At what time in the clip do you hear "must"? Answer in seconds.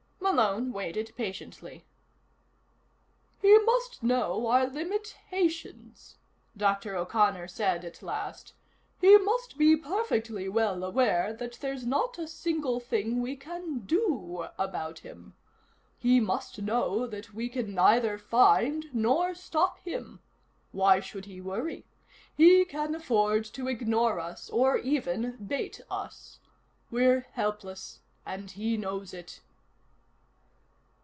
3.59-4.01, 9.17-9.57, 16.21-16.61